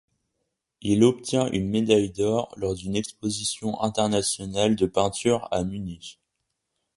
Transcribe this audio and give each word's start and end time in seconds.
Il 0.81 1.03
obtient 1.03 1.51
une 1.51 1.69
médaille 1.69 2.09
d'or 2.09 2.51
lors 2.57 2.73
d'une 2.73 2.95
exposition 2.95 3.79
internationale 3.83 4.75
de 4.75 4.87
peintures 4.87 5.47
à 5.51 5.63
Munich. 5.63 6.17